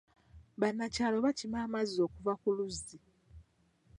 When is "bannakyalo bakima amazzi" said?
0.59-1.97